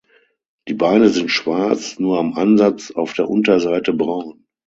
[0.67, 4.47] Die Beine sind schwarz, nur am Ansatz auf der Unterseite braun.